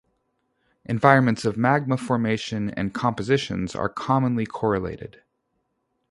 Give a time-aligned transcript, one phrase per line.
[0.83, 5.21] Environments of magma formation and compositions are commonly correlated.